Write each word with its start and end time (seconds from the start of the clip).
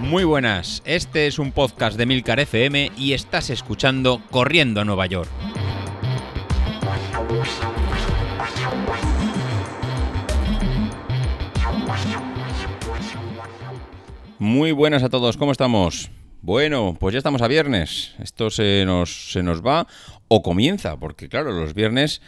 Muy 0.00 0.24
buenas, 0.24 0.82
este 0.86 1.26
es 1.26 1.38
un 1.38 1.52
podcast 1.52 1.98
de 1.98 2.06
Milcar 2.06 2.40
FM 2.40 2.92
y 2.96 3.12
estás 3.12 3.50
escuchando 3.50 4.22
Corriendo 4.30 4.80
a 4.80 4.84
Nueva 4.84 5.06
York. 5.06 5.28
Muy 14.38 14.72
buenas 14.72 15.02
a 15.02 15.10
todos, 15.10 15.36
¿cómo 15.36 15.52
estamos? 15.52 16.10
Bueno, 16.40 16.96
pues 16.98 17.12
ya 17.12 17.18
estamos 17.18 17.42
a 17.42 17.48
viernes. 17.48 18.14
Esto 18.18 18.48
se 18.48 18.84
nos, 18.86 19.32
se 19.32 19.42
nos 19.42 19.60
va 19.60 19.86
o 20.28 20.42
comienza, 20.42 20.96
porque 20.96 21.28
claro, 21.28 21.52
los 21.52 21.74
viernes 21.74 22.22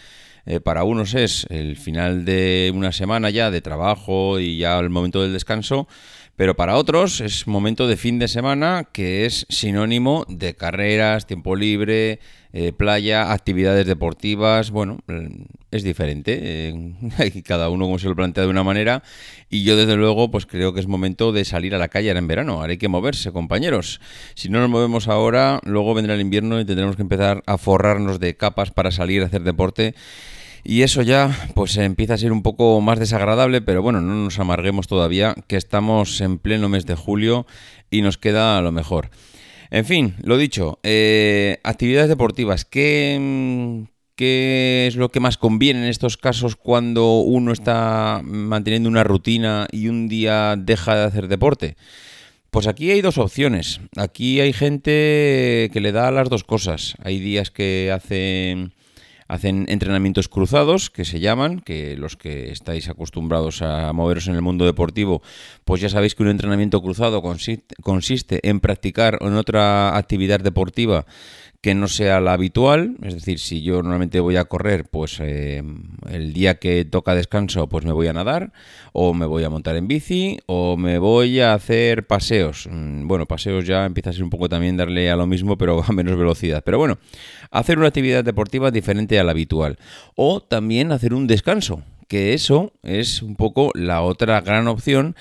eh, 0.51 0.59
para 0.59 0.83
unos 0.83 1.15
es 1.15 1.47
el 1.49 1.77
final 1.77 2.25
de 2.25 2.73
una 2.75 2.91
semana 2.91 3.31
ya 3.31 3.53
de 3.53 3.61
trabajo 3.61 4.41
y 4.41 4.59
ya 4.59 4.81
el 4.81 4.91
momento 4.91 5.23
del 5.23 5.33
descanso, 5.33 5.87
pero 6.35 6.57
para 6.57 6.77
otros 6.77 7.21
es 7.21 7.47
momento 7.47 7.87
de 7.87 7.97
fin 7.97 8.19
de 8.19 8.27
semana 8.27 8.89
que 8.93 9.27
es 9.27 9.47
sinónimo 9.49 10.25
de 10.27 10.57
carreras, 10.57 11.29
tiempo 11.29 11.55
libre, 11.55 12.19
eh, 12.53 12.73
playa, 12.73 13.31
actividades 13.31 13.87
deportivas. 13.87 14.73
Bueno, 14.73 14.99
mm, 15.07 15.43
es 15.71 15.85
diferente. 15.85 16.41
Eh, 16.43 17.43
cada 17.45 17.69
uno 17.69 17.85
como 17.85 18.01
se 18.01 18.09
lo 18.09 18.17
plantea 18.17 18.43
de 18.43 18.51
una 18.51 18.65
manera. 18.65 19.05
Y 19.51 19.63
yo 19.63 19.77
desde 19.77 19.95
luego 19.95 20.33
pues 20.33 20.47
creo 20.47 20.75
que 20.75 20.81
es 20.81 20.89
momento 20.89 21.31
de 21.31 21.45
salir 21.45 21.77
a 21.77 21.79
la 21.79 21.87
calle 21.87 22.09
ahora 22.09 22.19
en 22.19 22.27
verano. 22.27 22.55
Ahora 22.55 22.73
hay 22.73 22.79
que 22.79 22.89
moverse, 22.89 23.31
compañeros. 23.31 24.01
Si 24.35 24.49
no 24.49 24.59
nos 24.59 24.69
movemos 24.69 25.07
ahora, 25.07 25.61
luego 25.65 25.95
vendrá 25.95 26.15
el 26.15 26.21
invierno 26.21 26.59
y 26.59 26.65
tendremos 26.65 26.97
que 26.97 27.03
empezar 27.03 27.45
a 27.47 27.57
forrarnos 27.57 28.19
de 28.19 28.37
capas 28.37 28.73
para 28.73 28.91
salir 28.91 29.23
a 29.23 29.27
hacer 29.27 29.43
deporte 29.43 29.95
y 30.65 30.83
eso 30.83 31.03
ya 31.03 31.51
pues 31.55 31.77
empieza 31.77 32.15
a 32.15 32.19
ser 32.19 32.33
un 32.33 32.43
poco 32.43 32.81
más 32.81 32.99
desagradable, 32.99 33.61
pero 33.63 33.83
bueno, 33.83 34.01
no 34.01 34.15
nos 34.15 34.39
amarguemos 34.39 34.87
todavía, 34.87 35.35
que 35.47 35.57
estamos 35.57 36.21
en 36.21 36.39
pleno 36.39 36.69
mes 36.69 36.87
de 36.87 36.95
julio 36.95 37.47
y 37.91 38.03
nos 38.03 38.19
queda 38.19 38.61
lo 38.61 38.73
mejor. 38.73 39.11
En 39.71 39.85
fin, 39.85 40.15
lo 40.23 40.37
dicho, 40.37 40.79
eh, 40.83 41.59
actividades 41.63 42.09
deportivas, 42.09 42.65
¿qué, 42.65 43.87
¿qué 44.17 44.87
es 44.89 44.97
lo 44.97 45.11
que 45.11 45.21
más 45.21 45.39
conviene 45.39 45.81
en 45.81 45.89
estos 45.89 46.17
casos 46.17 46.57
cuando 46.57 47.21
uno 47.21 47.53
está 47.53 48.21
manteniendo 48.25 48.89
una 48.89 49.05
rutina 49.05 49.69
y 49.71 49.89
un 49.89 50.09
día 50.09 50.57
deja 50.59 50.97
de 50.97 51.05
hacer 51.05 51.29
deporte? 51.29 51.77
Pues 52.51 52.67
aquí 52.67 52.91
hay 52.91 53.01
dos 53.01 53.17
opciones. 53.19 53.81
Aquí 53.97 54.41
hay 54.41 54.53
gente 54.53 55.71
que 55.73 55.81
le 55.81 55.93
da 55.93 56.11
las 56.11 56.29
dos 56.29 56.43
cosas. 56.43 56.97
Hay 57.05 57.21
días 57.21 57.53
que 57.53 57.93
hacen 57.95 58.75
Hacen 59.31 59.67
entrenamientos 59.69 60.29
cruzados, 60.29 60.91
que 60.91 61.05
se 61.05 61.21
llaman, 61.21 61.61
que 61.61 61.97
los 61.97 62.17
que 62.17 62.51
estáis 62.51 62.89
acostumbrados 62.89 63.63
a 63.63 63.93
moveros 63.93 64.27
en 64.27 64.35
el 64.35 64.43
mundo 64.43 64.65
deportivo, 64.65 65.23
pues 65.65 65.81
ya 65.81 65.89
sabéis 65.89 66.17
que 66.17 66.25
un 66.25 66.31
entrenamiento 66.31 66.83
cruzado 66.83 67.23
consiste, 67.23 68.41
en 68.43 68.59
practicar 68.59 69.19
en 69.21 69.35
otra 69.35 69.97
actividad 69.97 70.41
deportiva 70.41 71.07
que 71.61 71.75
no 71.75 71.89
sea 71.89 72.21
la 72.21 72.33
habitual, 72.33 72.97
es 73.03 73.15
decir, 73.15 73.39
si 73.39 73.61
yo 73.61 73.83
normalmente 73.83 74.21
voy 74.21 74.37
a 74.37 74.47
correr, 74.47 74.87
pues 74.87 75.19
eh, 75.21 75.63
el 76.11 76.33
día 76.33 76.59
que 76.59 76.87
toca 76.87 77.15
descanso, 77.15 77.69
pues 77.69 77.85
me 77.85 77.93
voy 77.93 78.07
a 78.07 78.15
nadar, 78.15 78.53
o 78.93 79.13
me 79.13 79.27
voy 79.27 79.45
a 79.45 79.51
montar 79.51 79.77
en 79.77 79.87
bici, 79.87 80.39
o 80.47 80.79
me 80.79 80.99
voy 80.99 81.41
a 81.41 81.53
hacer 81.53 82.07
paseos. 82.07 82.67
Mm, 82.71 83.07
bueno, 83.07 83.27
paseos 83.27 83.67
ya 83.67 83.85
empieza 83.85 84.09
a 84.09 84.13
ser 84.15 84.25
un 84.25 84.31
poco 84.31 84.49
también 84.49 84.79
darle 84.79 85.11
a 85.11 85.17
lo 85.17 85.27
mismo, 85.27 85.59
pero 85.59 85.85
a 85.87 85.93
menos 85.93 86.17
velocidad. 86.17 86.63
Pero 86.65 86.79
bueno, 86.79 86.99
hacer 87.51 87.77
una 87.77 87.89
actividad 87.89 88.25
deportiva 88.25 88.71
diferente 88.71 89.21
a 89.21 89.25
la 89.25 89.33
habitual. 89.33 89.77
O 90.15 90.41
también 90.43 90.93
hacer 90.93 91.13
un 91.13 91.27
descanso, 91.27 91.83
que 92.09 92.33
eso 92.33 92.73
es 92.83 93.21
un 93.21 93.37
poco 93.37 93.71
la 93.75 94.01
otra 94.01 94.41
gran 94.41 94.67
opción 94.67 95.15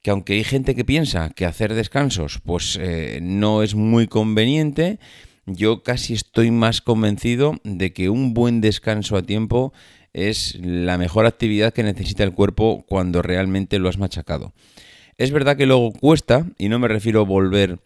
que 0.00 0.10
aunque 0.10 0.32
hay 0.32 0.42
gente 0.42 0.74
que 0.74 0.84
piensa 0.84 1.30
que 1.30 1.46
hacer 1.46 1.74
descansos 1.74 2.40
pues 2.44 2.76
eh, 2.80 3.20
no 3.22 3.62
es 3.62 3.76
muy 3.76 4.08
conveniente, 4.08 4.98
yo 5.46 5.82
casi 5.82 6.14
estoy 6.14 6.50
más 6.50 6.80
convencido 6.80 7.54
de 7.64 7.92
que 7.92 8.08
un 8.08 8.34
buen 8.34 8.60
descanso 8.60 9.16
a 9.16 9.22
tiempo 9.22 9.72
es 10.12 10.58
la 10.60 10.98
mejor 10.98 11.26
actividad 11.26 11.72
que 11.72 11.82
necesita 11.82 12.22
el 12.22 12.32
cuerpo 12.32 12.84
cuando 12.88 13.22
realmente 13.22 13.78
lo 13.78 13.88
has 13.88 13.98
machacado. 13.98 14.52
Es 15.18 15.30
verdad 15.30 15.56
que 15.56 15.66
luego 15.66 15.92
cuesta, 15.92 16.46
y 16.58 16.68
no 16.68 16.78
me 16.78 16.88
refiero 16.88 17.20
a 17.20 17.24
volver, 17.24 17.78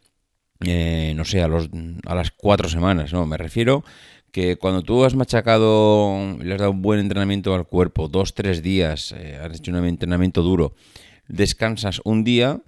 eh, 0.61 1.13
no 1.17 1.25
sé, 1.25 1.43
a, 1.43 1.49
los, 1.49 1.69
a 2.05 2.15
las 2.15 2.31
cuatro 2.31 2.69
semanas, 2.69 3.13
no, 3.13 3.27
me 3.27 3.37
refiero 3.37 3.85
que 4.33 4.57
cuando 4.57 4.83
tú 4.83 5.05
has 5.05 5.15
machacado, 5.15 6.37
le 6.43 6.53
has 6.53 6.61
dado 6.61 6.73
un 6.73 6.83
buen 6.83 7.01
entrenamiento 7.01 7.55
al 7.55 7.67
cuerpo, 7.67 8.09
dos, 8.09 8.35
tres 8.35 8.63
días, 8.63 9.15
eh, 9.17 9.39
has 9.43 9.57
hecho 9.57 9.71
un 9.71 9.85
entrenamiento 9.85 10.43
duro, 10.43 10.75
descansas 11.27 12.01
un 12.05 12.23
día, 12.23 12.61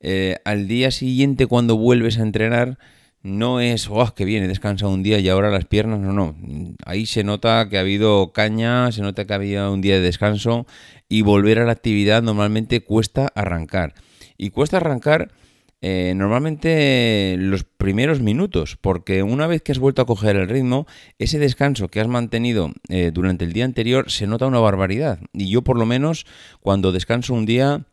eh, 0.00 0.36
al 0.44 0.68
día 0.68 0.90
siguiente 0.90 1.46
cuando 1.46 1.76
vuelves 1.76 2.18
a 2.18 2.22
entrenar, 2.22 2.78
no 3.26 3.60
es, 3.60 3.88
oh, 3.90 4.14
que 4.14 4.24
viene, 4.24 4.48
descansa 4.48 4.86
un 4.86 5.02
día 5.02 5.18
y 5.18 5.28
ahora 5.28 5.50
las 5.50 5.66
piernas, 5.66 6.00
no, 6.00 6.12
no. 6.12 6.36
Ahí 6.84 7.06
se 7.06 7.24
nota 7.24 7.68
que 7.68 7.76
ha 7.76 7.80
habido 7.80 8.32
caña, 8.32 8.90
se 8.92 9.02
nota 9.02 9.26
que 9.26 9.34
había 9.34 9.68
un 9.68 9.80
día 9.80 9.96
de 9.96 10.00
descanso 10.00 10.66
y 11.08 11.22
volver 11.22 11.58
a 11.58 11.64
la 11.64 11.72
actividad 11.72 12.22
normalmente 12.22 12.82
cuesta 12.82 13.30
arrancar. 13.34 13.94
Y 14.38 14.50
cuesta 14.50 14.78
arrancar 14.78 15.32
eh, 15.82 16.14
normalmente 16.16 17.36
los 17.38 17.64
primeros 17.64 18.20
minutos, 18.20 18.78
porque 18.80 19.22
una 19.22 19.46
vez 19.46 19.62
que 19.62 19.72
has 19.72 19.78
vuelto 19.78 20.02
a 20.02 20.06
coger 20.06 20.36
el 20.36 20.48
ritmo, 20.48 20.86
ese 21.18 21.38
descanso 21.38 21.88
que 21.88 22.00
has 22.00 22.08
mantenido 22.08 22.72
eh, 22.88 23.10
durante 23.12 23.44
el 23.44 23.52
día 23.52 23.64
anterior 23.64 24.10
se 24.10 24.26
nota 24.26 24.46
una 24.46 24.60
barbaridad. 24.60 25.18
Y 25.32 25.50
yo 25.50 25.62
por 25.62 25.78
lo 25.78 25.86
menos 25.86 26.26
cuando 26.60 26.92
descanso 26.92 27.34
un 27.34 27.44
día 27.44 27.86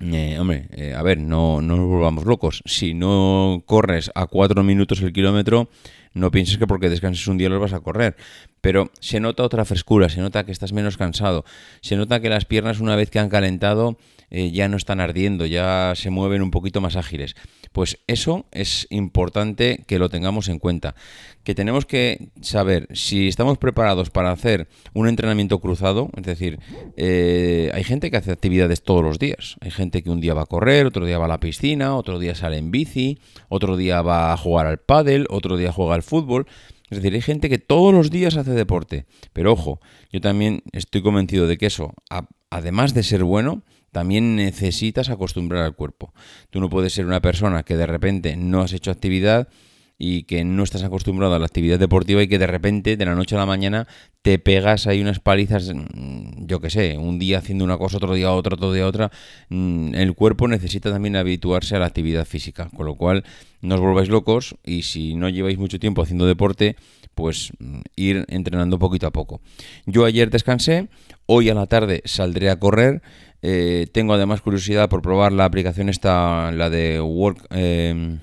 eh, 0.00 0.38
hombre, 0.38 0.68
eh, 0.72 0.94
a 0.94 1.02
ver, 1.02 1.18
no, 1.18 1.62
no 1.62 1.76
nos 1.76 1.86
volvamos 1.86 2.24
locos. 2.24 2.62
Si 2.66 2.94
no 2.94 3.62
corres 3.66 4.10
a 4.14 4.26
4 4.26 4.62
minutos 4.62 5.00
el 5.00 5.12
kilómetro, 5.12 5.68
no 6.16 6.30
pienses 6.30 6.56
que 6.56 6.66
porque 6.66 6.88
descanses 6.88 7.26
un 7.28 7.36
día 7.36 7.48
los 7.48 7.60
vas 7.60 7.74
a 7.74 7.80
correr. 7.80 8.16
Pero 8.62 8.90
se 9.00 9.20
nota 9.20 9.42
otra 9.42 9.64
frescura, 9.64 10.08
se 10.08 10.20
nota 10.20 10.44
que 10.44 10.52
estás 10.52 10.72
menos 10.72 10.96
cansado, 10.96 11.44
se 11.82 11.96
nota 11.96 12.20
que 12.20 12.30
las 12.30 12.46
piernas 12.46 12.80
una 12.80 12.96
vez 12.96 13.10
que 13.10 13.18
han 13.18 13.28
calentado 13.28 13.98
eh, 14.30 14.50
ya 14.50 14.68
no 14.68 14.76
están 14.76 15.00
ardiendo, 15.00 15.46
ya 15.46 15.92
se 15.94 16.10
mueven 16.10 16.42
un 16.42 16.50
poquito 16.50 16.80
más 16.80 16.96
ágiles. 16.96 17.36
Pues 17.72 17.98
eso 18.06 18.46
es 18.52 18.86
importante 18.90 19.84
que 19.86 19.98
lo 19.98 20.08
tengamos 20.08 20.48
en 20.48 20.58
cuenta. 20.58 20.94
Que 21.44 21.54
tenemos 21.54 21.86
que 21.86 22.30
saber 22.40 22.88
si 22.92 23.28
estamos 23.28 23.58
preparados 23.58 24.10
para 24.10 24.32
hacer 24.32 24.66
un 24.94 25.06
entrenamiento 25.06 25.60
cruzado, 25.60 26.10
es 26.16 26.24
decir, 26.24 26.58
eh, 26.96 27.70
hay 27.72 27.84
gente 27.84 28.10
que 28.10 28.16
hace 28.16 28.32
actividades 28.32 28.82
todos 28.82 29.04
los 29.04 29.18
días. 29.18 29.56
Hay 29.60 29.70
gente 29.70 30.02
que 30.02 30.10
un 30.10 30.20
día 30.20 30.34
va 30.34 30.42
a 30.42 30.46
correr, 30.46 30.86
otro 30.86 31.04
día 31.06 31.18
va 31.18 31.26
a 31.26 31.28
la 31.28 31.38
piscina, 31.38 31.94
otro 31.94 32.18
día 32.18 32.34
sale 32.34 32.56
en 32.56 32.70
bici, 32.70 33.20
otro 33.48 33.76
día 33.76 34.02
va 34.02 34.32
a 34.32 34.36
jugar 34.36 34.66
al 34.66 34.78
pádel, 34.78 35.26
otro 35.30 35.56
día 35.56 35.70
juega 35.70 35.94
al 35.94 36.02
fútbol. 36.06 36.46
Es 36.88 36.98
decir, 36.98 37.14
hay 37.14 37.20
gente 37.20 37.48
que 37.48 37.58
todos 37.58 37.92
los 37.92 38.10
días 38.10 38.36
hace 38.36 38.52
deporte. 38.52 39.06
Pero 39.32 39.52
ojo, 39.52 39.80
yo 40.10 40.20
también 40.20 40.62
estoy 40.72 41.02
convencido 41.02 41.46
de 41.46 41.58
que 41.58 41.66
eso, 41.66 41.94
además 42.48 42.94
de 42.94 43.02
ser 43.02 43.24
bueno, 43.24 43.62
también 43.92 44.36
necesitas 44.36 45.10
acostumbrar 45.10 45.64
al 45.64 45.74
cuerpo. 45.74 46.12
Tú 46.50 46.60
no 46.60 46.68
puedes 46.68 46.92
ser 46.92 47.06
una 47.06 47.20
persona 47.20 47.62
que 47.62 47.76
de 47.76 47.86
repente 47.86 48.36
no 48.36 48.62
has 48.62 48.72
hecho 48.72 48.90
actividad 48.90 49.48
y 49.98 50.24
que 50.24 50.44
no 50.44 50.62
estás 50.62 50.82
acostumbrado 50.82 51.34
a 51.34 51.38
la 51.38 51.46
actividad 51.46 51.78
deportiva 51.78 52.22
y 52.22 52.28
que 52.28 52.38
de 52.38 52.46
repente, 52.46 52.96
de 52.96 53.04
la 53.06 53.14
noche 53.14 53.34
a 53.34 53.38
la 53.38 53.46
mañana, 53.46 53.86
te 54.22 54.38
pegas 54.38 54.86
ahí 54.86 55.00
unas 55.00 55.20
palizas, 55.20 55.72
mm, 55.72 56.46
yo 56.46 56.60
qué 56.60 56.70
sé, 56.70 56.98
un 56.98 57.18
día 57.18 57.38
haciendo 57.38 57.64
una 57.64 57.78
cosa, 57.78 57.96
otro 57.96 58.14
día 58.14 58.32
otra, 58.32 58.54
otro 58.54 58.72
día 58.72 58.86
otra. 58.86 59.10
Mm, 59.48 59.94
el 59.94 60.14
cuerpo 60.14 60.48
necesita 60.48 60.90
también 60.90 61.16
habituarse 61.16 61.76
a 61.76 61.78
la 61.78 61.86
actividad 61.86 62.26
física, 62.26 62.68
con 62.76 62.86
lo 62.86 62.96
cual 62.96 63.24
no 63.62 63.76
os 63.76 63.80
volváis 63.80 64.08
locos 64.08 64.56
y 64.64 64.82
si 64.82 65.14
no 65.14 65.28
lleváis 65.28 65.58
mucho 65.58 65.78
tiempo 65.78 66.02
haciendo 66.02 66.26
deporte, 66.26 66.76
pues 67.14 67.52
mm, 67.58 67.80
ir 67.96 68.26
entrenando 68.28 68.78
poquito 68.78 69.06
a 69.06 69.12
poco. 69.12 69.40
Yo 69.86 70.04
ayer 70.04 70.30
descansé, 70.30 70.88
hoy 71.24 71.48
a 71.48 71.54
la 71.54 71.66
tarde 71.66 72.02
saldré 72.04 72.50
a 72.50 72.58
correr 72.58 73.02
eh, 73.42 73.86
tengo 73.92 74.14
además 74.14 74.40
curiosidad 74.40 74.88
por 74.88 75.02
probar 75.02 75.30
la 75.30 75.44
aplicación 75.44 75.88
esta, 75.88 76.50
la 76.52 76.68
de 76.68 77.00
Work... 77.00 77.46
Eh, 77.50 78.18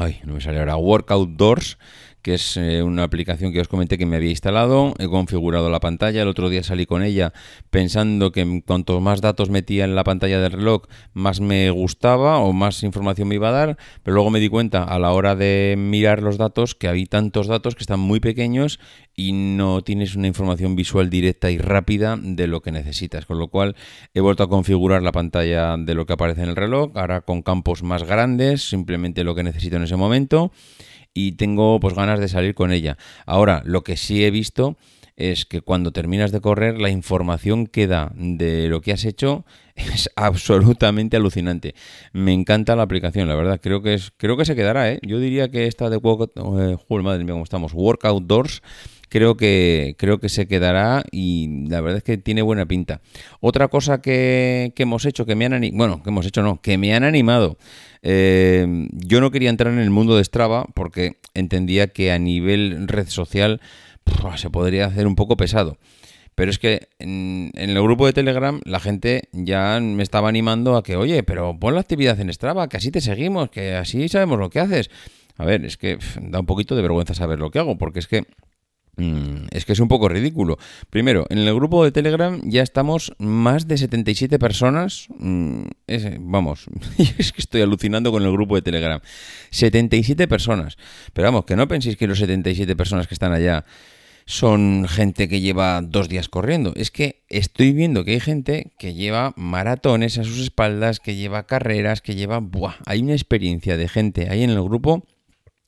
ay, 0.00 0.20
no 0.24 0.34
me 0.34 0.40
sale 0.40 0.58
ahora. 0.58 0.76
Workout 0.76 1.30
Doors 1.36 1.78
que 2.22 2.34
es 2.34 2.56
eh, 2.56 2.82
una 2.82 3.02
aplicación 3.02 3.52
que 3.52 3.60
os 3.60 3.68
comenté 3.68 3.98
que 3.98 4.06
me 4.06 4.16
había 4.16 4.30
instalado, 4.30 4.94
he 4.98 5.08
configurado 5.08 5.70
la 5.70 5.80
pantalla, 5.80 6.22
el 6.22 6.28
otro 6.28 6.48
día 6.48 6.62
salí 6.62 6.86
con 6.86 7.02
ella 7.02 7.32
pensando 7.70 8.32
que 8.32 8.62
cuanto 8.66 9.00
más 9.00 9.20
datos 9.20 9.50
metía 9.50 9.84
en 9.84 9.94
la 9.94 10.04
pantalla 10.04 10.40
del 10.40 10.52
reloj, 10.52 10.82
más 11.12 11.40
me 11.40 11.70
gustaba 11.70 12.38
o 12.38 12.52
más 12.52 12.82
información 12.82 13.28
me 13.28 13.36
iba 13.36 13.48
a 13.48 13.52
dar, 13.52 13.78
pero 14.02 14.14
luego 14.14 14.30
me 14.30 14.40
di 14.40 14.48
cuenta 14.48 14.84
a 14.84 14.98
la 14.98 15.12
hora 15.12 15.34
de 15.36 15.74
mirar 15.78 16.22
los 16.22 16.38
datos 16.38 16.74
que 16.74 16.88
había 16.88 17.00
tantos 17.06 17.46
datos 17.46 17.74
que 17.74 17.82
están 17.82 18.00
muy 18.00 18.20
pequeños 18.20 18.78
y 19.14 19.32
no 19.32 19.82
tienes 19.82 20.16
una 20.16 20.26
información 20.26 20.76
visual 20.76 21.10
directa 21.10 21.50
y 21.50 21.58
rápida 21.58 22.18
de 22.20 22.46
lo 22.46 22.60
que 22.60 22.72
necesitas, 22.72 23.26
con 23.26 23.38
lo 23.38 23.48
cual 23.48 23.76
he 24.14 24.20
vuelto 24.20 24.42
a 24.42 24.48
configurar 24.48 25.02
la 25.02 25.12
pantalla 25.12 25.76
de 25.76 25.94
lo 25.94 26.06
que 26.06 26.12
aparece 26.12 26.42
en 26.42 26.50
el 26.50 26.56
reloj, 26.56 26.92
ahora 26.94 27.22
con 27.22 27.42
campos 27.42 27.82
más 27.82 28.02
grandes, 28.02 28.68
simplemente 28.68 29.24
lo 29.24 29.34
que 29.34 29.42
necesito 29.42 29.76
en 29.76 29.84
ese 29.84 29.96
momento 29.96 30.52
y 31.14 31.32
tengo 31.32 31.80
pues 31.80 31.94
ganas 31.94 32.20
de 32.20 32.28
salir 32.28 32.54
con 32.54 32.72
ella. 32.72 32.96
Ahora, 33.26 33.62
lo 33.64 33.82
que 33.82 33.96
sí 33.96 34.24
he 34.24 34.30
visto 34.30 34.76
es 35.16 35.44
que 35.44 35.60
cuando 35.60 35.92
terminas 35.92 36.32
de 36.32 36.40
correr, 36.40 36.80
la 36.80 36.88
información 36.88 37.66
que 37.66 37.86
da 37.86 38.10
de 38.14 38.68
lo 38.68 38.80
que 38.80 38.92
has 38.92 39.04
hecho 39.04 39.44
es 39.74 40.10
absolutamente 40.16 41.16
alucinante. 41.16 41.74
Me 42.12 42.32
encanta 42.32 42.74
la 42.74 42.82
aplicación, 42.82 43.28
la 43.28 43.34
verdad. 43.34 43.60
Creo 43.62 43.82
que 43.82 43.94
es, 43.94 44.12
creo 44.16 44.36
que 44.36 44.46
se 44.46 44.56
quedará, 44.56 44.90
¿eh? 44.90 44.98
Yo 45.02 45.18
diría 45.18 45.50
que 45.50 45.66
esta 45.66 45.90
de 45.90 45.98
Workout, 45.98 46.32
eh, 46.36 46.78
madre 47.02 47.24
mía, 47.24 47.34
cómo 47.34 47.44
estamos, 47.44 47.74
Workout 47.74 48.24
Doors 48.24 48.62
creo 49.10 49.36
que, 49.36 49.96
creo 49.98 50.18
que 50.20 50.30
se 50.30 50.46
quedará 50.46 51.04
y 51.10 51.66
la 51.68 51.82
verdad 51.82 51.98
es 51.98 52.04
que 52.04 52.16
tiene 52.16 52.40
buena 52.40 52.64
pinta. 52.64 53.02
Otra 53.40 53.68
cosa 53.68 54.00
que, 54.00 54.72
hemos 54.76 55.04
hecho, 55.04 55.26
que 55.26 55.34
me 55.34 55.44
han 55.44 55.52
animado, 55.52 55.76
bueno, 55.76 56.02
que 56.02 56.08
hemos 56.08 56.24
hecho 56.24 56.42
no, 56.42 56.62
que 56.62 56.78
me 56.78 56.94
han 56.94 57.04
animado. 57.04 57.58
Eh, 58.02 58.86
yo 58.92 59.20
no 59.20 59.30
quería 59.30 59.50
entrar 59.50 59.74
en 59.74 59.80
el 59.80 59.90
mundo 59.90 60.16
de 60.16 60.24
Strava 60.24 60.64
porque 60.74 61.18
entendía 61.34 61.88
que 61.88 62.12
a 62.12 62.18
nivel 62.18 62.88
red 62.88 63.08
social 63.08 63.60
se 64.36 64.48
podría 64.48 64.86
hacer 64.86 65.06
un 65.06 65.16
poco 65.16 65.36
pesado. 65.36 65.76
Pero 66.36 66.50
es 66.50 66.58
que 66.58 66.88
en, 67.00 67.50
el 67.54 67.74
grupo 67.82 68.06
de 68.06 68.12
Telegram 68.12 68.60
la 68.64 68.80
gente 68.80 69.28
ya 69.32 69.78
me 69.80 70.02
estaba 70.02 70.28
animando 70.28 70.76
a 70.76 70.82
que, 70.82 70.96
oye, 70.96 71.22
pero 71.24 71.58
pon 71.58 71.74
la 71.74 71.80
actividad 71.80 72.18
en 72.20 72.32
Strava, 72.32 72.68
que 72.68 72.76
así 72.76 72.90
te 72.92 73.00
seguimos, 73.00 73.50
que 73.50 73.74
así 73.74 74.08
sabemos 74.08 74.38
lo 74.38 74.50
que 74.50 74.60
haces. 74.60 74.88
A 75.36 75.44
ver, 75.44 75.64
es 75.64 75.76
que 75.76 75.98
da 76.20 76.40
un 76.40 76.46
poquito 76.46 76.76
de 76.76 76.82
vergüenza 76.82 77.14
saber 77.14 77.40
lo 77.40 77.50
que 77.50 77.58
hago, 77.58 77.76
porque 77.76 77.98
es 77.98 78.06
que 78.06 78.24
es 78.96 79.64
que 79.64 79.72
es 79.72 79.80
un 79.80 79.88
poco 79.88 80.08
ridículo. 80.08 80.58
Primero, 80.90 81.26
en 81.30 81.38
el 81.38 81.54
grupo 81.54 81.84
de 81.84 81.92
Telegram 81.92 82.40
ya 82.44 82.62
estamos 82.62 83.12
más 83.18 83.66
de 83.66 83.78
77 83.78 84.38
personas. 84.38 85.06
Mm, 85.18 85.62
vamos, 86.20 86.66
es 87.18 87.32
que 87.32 87.40
estoy 87.40 87.62
alucinando 87.62 88.12
con 88.12 88.22
el 88.22 88.32
grupo 88.32 88.56
de 88.56 88.62
Telegram. 88.62 89.00
77 89.50 90.28
personas. 90.28 90.76
Pero 91.12 91.28
vamos, 91.28 91.44
que 91.44 91.56
no 91.56 91.66
penséis 91.68 91.96
que 91.96 92.06
los 92.06 92.18
77 92.18 92.76
personas 92.76 93.06
que 93.06 93.14
están 93.14 93.32
allá 93.32 93.64
son 94.26 94.86
gente 94.88 95.28
que 95.28 95.40
lleva 95.40 95.80
dos 95.82 96.08
días 96.08 96.28
corriendo. 96.28 96.72
Es 96.76 96.90
que 96.90 97.24
estoy 97.28 97.72
viendo 97.72 98.04
que 98.04 98.12
hay 98.12 98.20
gente 98.20 98.72
que 98.78 98.94
lleva 98.94 99.32
maratones 99.36 100.18
a 100.18 100.24
sus 100.24 100.38
espaldas, 100.38 101.00
que 101.00 101.16
lleva 101.16 101.46
carreras, 101.46 102.00
que 102.00 102.14
lleva... 102.14 102.38
Buah, 102.38 102.76
hay 102.86 103.00
una 103.00 103.14
experiencia 103.14 103.76
de 103.76 103.88
gente 103.88 104.28
ahí 104.30 104.44
en 104.44 104.50
el 104.50 104.62
grupo 104.62 105.04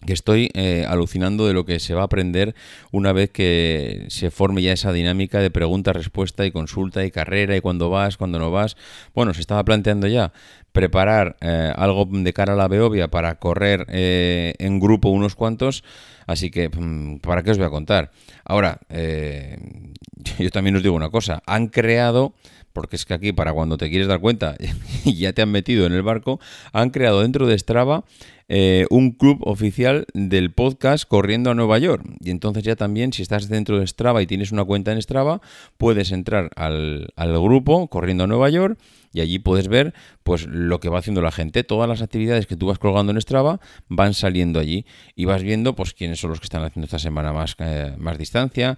que 0.07 0.13
estoy 0.13 0.51
eh, 0.55 0.85
alucinando 0.89 1.47
de 1.47 1.55
lo 1.55 1.65
que 1.65 1.81
se 1.81 1.95
va 1.95 2.03
a 2.03 2.05
aprender 2.05 2.55
una 2.91 3.13
vez 3.13 3.31
que 3.31 4.07
se 4.09 4.31
forme 4.31 4.63
ya 4.63 4.73
esa 4.73 4.93
dinámica 4.93 5.41
de 5.41 5.51
pregunta-respuesta 5.51 6.45
y 6.45 6.51
consulta 6.51 7.05
y 7.05 7.11
carrera 7.11 7.57
y 7.57 7.61
cuándo 7.61 7.91
vas, 7.91 8.17
cuándo 8.17 8.39
no 8.39 8.51
vas. 8.51 8.77
Bueno, 9.15 9.35
se 9.35 9.41
estaba 9.41 9.65
planteando 9.65 10.07
ya 10.07 10.33
preparar 10.73 11.37
eh, 11.41 11.73
algo 11.77 12.09
de 12.11 12.33
cara 12.33 12.55
a 12.55 12.57
la 12.57 12.69
Beovia 12.69 13.09
para 13.09 13.35
correr 13.37 13.87
eh, 13.89 14.55
en 14.59 14.81
grupo 14.81 15.11
unos 15.11 15.35
cuantos, 15.35 15.85
así 16.27 16.51
que 16.51 16.69
mm, 16.69 17.19
¿para 17.19 17.43
qué 17.43 17.51
os 17.51 17.59
voy 17.59 17.67
a 17.67 17.71
contar? 17.71 18.11
Ahora, 18.45 18.81
yo 20.39 20.51
también 20.51 20.77
os 20.77 20.83
digo 20.83 20.95
una 20.95 21.11
cosa, 21.11 21.43
han 21.47 21.69
creado 21.69 22.35
porque 22.73 22.97
es 22.97 23.05
que 23.05 23.15
aquí 23.15 23.33
para 23.33 23.53
cuando 23.53 23.77
te 23.77 23.91
quieres 23.91 24.09
dar 24.09 24.21
cuenta 24.21 24.57
y 25.05 25.15
ya 25.15 25.33
te 25.33 25.43
han 25.43 25.51
metido 25.51 25.87
en 25.87 25.93
el 25.93 26.03
barco, 26.03 26.41
han 26.73 26.91
creado 26.91 27.21
dentro 27.23 27.47
de 27.47 27.59
Strava 27.59 28.05
eh, 28.55 28.85
un 28.91 29.13
club 29.13 29.39
oficial 29.47 30.05
del 30.13 30.53
podcast 30.53 31.09
Corriendo 31.09 31.51
a 31.51 31.55
Nueva 31.55 31.79
York. 31.79 32.05
Y 32.21 32.29
entonces 32.29 32.63
ya 32.63 32.77
también, 32.77 33.15
si 33.15 33.23
estás 33.23 33.49
dentro 33.49 33.79
de 33.79 33.87
Strava 33.87 34.21
y 34.21 34.27
tienes 34.27 34.53
una 34.53 34.63
cuenta 34.63 34.93
en 34.93 35.01
Strava, 35.01 35.41
puedes 35.79 36.13
entrar 36.13 36.51
al, 36.55 37.11
grupo 37.17 37.89
Corriendo 37.89 38.25
a 38.25 38.27
Nueva 38.27 38.51
York 38.51 38.79
y 39.15 39.23
allí 39.23 39.39
puedes 39.39 39.69
ver 39.69 39.95
pues 40.23 40.47
lo 40.47 40.81
que 40.81 40.91
va 40.91 40.99
haciendo 40.99 41.23
la 41.23 41.33
gente. 41.33 41.65
Todas 41.65 41.89
las 41.89 42.03
actividades 42.03 42.47
que 42.47 42.57
tú 42.57 42.67
vas 42.67 42.79
colgando 42.79 43.11
en 43.13 43.23
Strava 43.23 43.59
van 43.89 44.13
saliendo 44.13 44.61
allí 44.61 44.85
y 45.17 45.25
vas 45.25 45.43
viendo 45.43 45.75
pues 45.75 45.95
quiénes 45.95 46.21
son 46.21 46.29
los 46.29 46.41
que 46.41 46.45
están 46.45 46.63
haciendo 46.63 46.85
esta 46.85 46.99
semana 46.99 47.33
más, 47.33 47.57
eh, 47.59 47.95
más 47.97 48.19
distancia, 48.19 48.77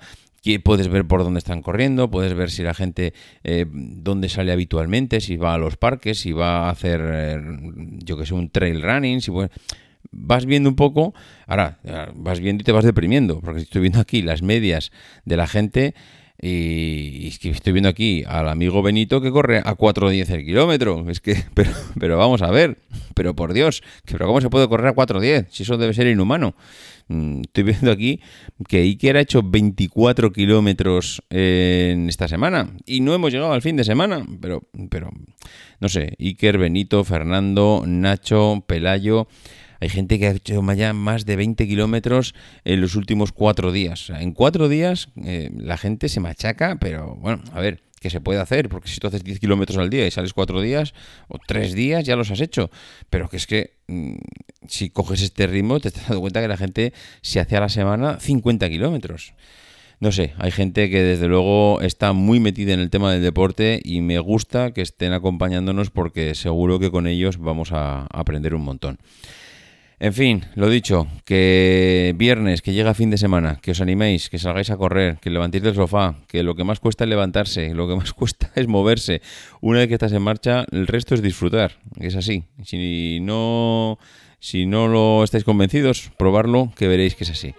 puedes 0.62 0.88
ver 0.88 1.06
por 1.06 1.24
dónde 1.24 1.38
están 1.38 1.62
corriendo, 1.62 2.10
puedes 2.10 2.34
ver 2.34 2.50
si 2.50 2.62
la 2.62 2.74
gente 2.74 3.14
eh, 3.42 3.66
dónde 3.68 4.28
sale 4.28 4.52
habitualmente, 4.52 5.20
si 5.20 5.36
va 5.36 5.54
a 5.54 5.58
los 5.58 5.76
parques, 5.76 6.18
si 6.18 6.32
va 6.32 6.66
a 6.66 6.70
hacer, 6.70 7.00
eh, 7.02 7.40
yo 8.04 8.16
que 8.16 8.26
sé, 8.26 8.34
un 8.34 8.50
trail 8.50 8.82
running, 8.82 9.20
si 9.20 9.32
vas 10.10 10.46
viendo 10.46 10.68
un 10.68 10.76
poco, 10.76 11.14
ahora 11.46 11.78
vas 12.14 12.40
viendo 12.40 12.62
y 12.62 12.64
te 12.64 12.72
vas 12.72 12.84
deprimiendo, 12.84 13.40
porque 13.40 13.62
estoy 13.62 13.80
viendo 13.80 14.00
aquí 14.00 14.22
las 14.22 14.42
medias 14.42 14.92
de 15.24 15.36
la 15.36 15.46
gente 15.46 15.94
y, 16.40 17.28
estoy 17.28 17.72
viendo 17.72 17.88
aquí 17.88 18.24
al 18.26 18.48
amigo 18.48 18.82
Benito 18.82 19.20
que 19.20 19.30
corre 19.30 19.58
a 19.58 19.76
4.10 19.76 20.30
el 20.30 20.44
kilómetro. 20.44 21.08
Es 21.08 21.20
que, 21.20 21.36
pero, 21.54 21.70
pero 21.98 22.18
vamos 22.18 22.42
a 22.42 22.50
ver, 22.50 22.78
pero 23.14 23.34
por 23.34 23.52
Dios, 23.52 23.82
que 24.04 24.14
pero 24.14 24.26
¿cómo 24.26 24.40
se 24.40 24.50
puede 24.50 24.68
correr 24.68 24.88
a 24.88 24.94
4.10? 24.94 25.46
Si 25.50 25.62
eso 25.62 25.76
debe 25.76 25.94
ser 25.94 26.06
inhumano. 26.06 26.54
Mm, 27.08 27.42
estoy 27.42 27.64
viendo 27.64 27.92
aquí 27.92 28.20
que 28.68 28.78
Iker 28.78 29.16
ha 29.16 29.20
hecho 29.20 29.42
24 29.42 30.32
kilómetros 30.32 31.22
en 31.30 32.08
esta 32.08 32.28
semana 32.28 32.70
y 32.86 33.00
no 33.00 33.14
hemos 33.14 33.32
llegado 33.32 33.52
al 33.52 33.62
fin 33.62 33.76
de 33.76 33.84
semana, 33.84 34.26
pero, 34.40 34.62
pero 34.90 35.10
no 35.80 35.88
sé, 35.88 36.16
Iker, 36.18 36.58
Benito, 36.58 37.04
Fernando, 37.04 37.84
Nacho, 37.86 38.64
Pelayo. 38.66 39.28
Hay 39.84 39.90
gente 39.90 40.18
que 40.18 40.28
ha 40.28 40.30
hecho 40.30 40.62
más 40.62 41.26
de 41.26 41.36
20 41.36 41.68
kilómetros 41.68 42.34
en 42.64 42.80
los 42.80 42.94
últimos 42.94 43.32
cuatro 43.32 43.70
días. 43.70 44.08
En 44.08 44.32
cuatro 44.32 44.70
días 44.70 45.10
eh, 45.22 45.50
la 45.54 45.76
gente 45.76 46.08
se 46.08 46.20
machaca, 46.20 46.78
pero 46.80 47.16
bueno, 47.16 47.42
a 47.52 47.60
ver, 47.60 47.82
que 48.00 48.08
se 48.08 48.22
puede 48.22 48.40
hacer, 48.40 48.70
porque 48.70 48.88
si 48.88 48.98
tú 48.98 49.08
haces 49.08 49.22
10 49.22 49.40
kilómetros 49.40 49.76
al 49.76 49.90
día 49.90 50.06
y 50.06 50.10
sales 50.10 50.32
4 50.32 50.62
días 50.62 50.94
o 51.28 51.36
3 51.38 51.74
días, 51.74 52.02
ya 52.02 52.16
los 52.16 52.30
has 52.30 52.40
hecho. 52.40 52.70
Pero 53.10 53.28
que 53.28 53.36
es 53.36 53.46
que 53.46 53.76
mm, 53.88 54.14
si 54.68 54.88
coges 54.88 55.20
este 55.20 55.46
ritmo, 55.46 55.78
te 55.80 55.88
estás 55.88 56.08
dando 56.08 56.22
cuenta 56.22 56.40
que 56.40 56.48
la 56.48 56.56
gente 56.56 56.94
se 57.20 57.40
hace 57.40 57.54
a 57.54 57.60
la 57.60 57.68
semana 57.68 58.18
50 58.20 58.66
kilómetros. 58.70 59.34
No 60.00 60.12
sé, 60.12 60.32
hay 60.38 60.50
gente 60.50 60.88
que 60.88 61.02
desde 61.02 61.28
luego 61.28 61.82
está 61.82 62.14
muy 62.14 62.40
metida 62.40 62.72
en 62.72 62.80
el 62.80 62.88
tema 62.88 63.12
del 63.12 63.20
deporte 63.20 63.82
y 63.84 64.00
me 64.00 64.18
gusta 64.18 64.72
que 64.72 64.80
estén 64.80 65.12
acompañándonos 65.12 65.90
porque 65.90 66.34
seguro 66.34 66.78
que 66.78 66.90
con 66.90 67.06
ellos 67.06 67.36
vamos 67.36 67.72
a 67.72 68.06
aprender 68.06 68.54
un 68.54 68.62
montón. 68.62 68.98
En 70.00 70.12
fin, 70.12 70.44
lo 70.54 70.68
dicho, 70.68 71.06
que 71.24 72.14
viernes, 72.16 72.62
que 72.62 72.72
llega 72.72 72.94
fin 72.94 73.10
de 73.10 73.18
semana, 73.18 73.58
que 73.62 73.70
os 73.70 73.80
animéis, 73.80 74.28
que 74.28 74.38
salgáis 74.38 74.70
a 74.70 74.76
correr, 74.76 75.18
que 75.20 75.30
levantéis 75.30 75.62
del 75.62 75.74
sofá, 75.74 76.16
que 76.26 76.42
lo 76.42 76.54
que 76.54 76.64
más 76.64 76.80
cuesta 76.80 77.04
es 77.04 77.10
levantarse, 77.10 77.72
lo 77.74 77.88
que 77.88 77.96
más 77.96 78.12
cuesta 78.12 78.50
es 78.54 78.66
moverse. 78.66 79.22
Una 79.60 79.78
vez 79.78 79.88
que 79.88 79.94
estás 79.94 80.12
en 80.12 80.22
marcha, 80.22 80.64
el 80.72 80.86
resto 80.86 81.14
es 81.14 81.22
disfrutar, 81.22 81.78
es 82.00 82.16
así. 82.16 82.44
Si 82.64 83.20
no, 83.20 83.98
si 84.40 84.66
no 84.66 84.88
lo 84.88 85.22
estáis 85.22 85.44
convencidos, 85.44 86.10
probarlo, 86.18 86.72
que 86.76 86.88
veréis 86.88 87.14
que 87.14 87.24
es 87.24 87.30
así. 87.30 87.54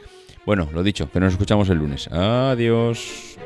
Bueno, 0.45 0.69
lo 0.73 0.83
dicho, 0.83 1.09
que 1.09 1.19
nos 1.19 1.33
escuchamos 1.33 1.69
el 1.69 1.79
lunes. 1.79 2.07
Adiós. 2.09 3.37